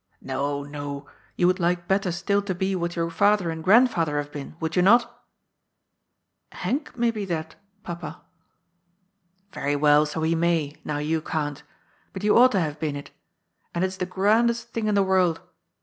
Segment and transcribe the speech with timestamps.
[0.25, 1.05] "^NTo, no.
[1.35, 4.75] You would like better still to be what your father and grandfather have been, would
[4.75, 5.21] you not?""
[6.63, 7.53] Henk may be that.
[7.83, 11.61] Papa." 100 c^0Iys FOOL," Very well, bo lie may, now you can't.
[12.13, 13.11] But you ought to have been it.
[13.75, 15.39] And it is the grandest thing in the world.